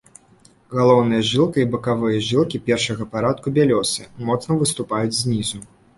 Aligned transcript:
Галоўная 0.77 1.19
жылка 1.31 1.57
і 1.63 1.67
бакавыя 1.75 2.23
жылкі 2.29 2.61
першага 2.71 3.03
парадку 3.13 3.47
бялёсыя, 3.59 4.11
моцна 4.31 4.51
выступаюць 4.63 5.15
знізу. 5.23 5.57